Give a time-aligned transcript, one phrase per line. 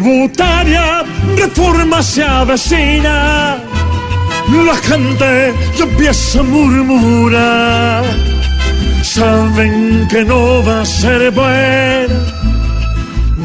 [0.00, 1.04] Tributaria,
[1.36, 3.58] reforma se avecina.
[4.66, 8.04] La gente ya empieza a murmurar.
[9.02, 12.18] Saben que no va a ser buena.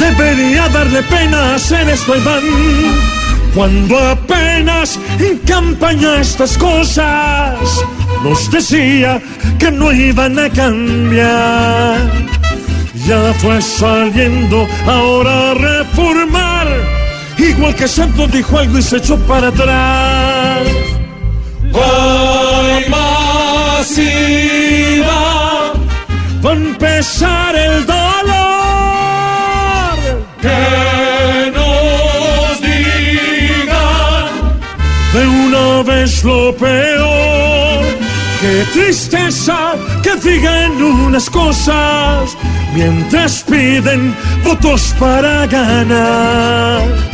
[0.00, 2.44] Debería darle pena hacer esto Iván
[3.54, 7.58] Cuando apenas en campaña estas cosas
[8.22, 9.20] Nos decía
[9.58, 11.98] que no iban a cambiar
[13.06, 16.07] Ya fue saliendo ahora a reformar
[17.58, 20.60] Igual que Santos dijo algo y se echó para atrás
[21.72, 24.28] Hoy masiva
[26.44, 27.98] Va a empezar el dolor
[30.40, 34.30] que nos digan
[35.12, 37.84] de una vez lo peor.
[38.40, 42.36] Qué tristeza que digan unas cosas
[42.72, 44.14] mientras piden
[44.44, 47.07] votos para ganar.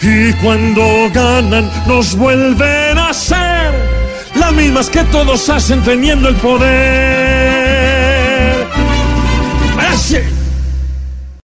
[0.00, 3.72] Y cuando ganan nos vuelven a hacer
[4.34, 7.27] las mismas que todos hacen teniendo el poder.